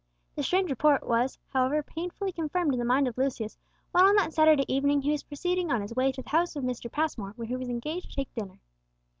[0.33, 3.55] The strange report was, however, painfully confirmed in the mind of Lucius
[3.91, 6.63] when on that Saturday evening he was proceeding on his way to the house of
[6.63, 6.91] Mr.
[6.91, 8.59] Passmore, where he was engaged to take dinner.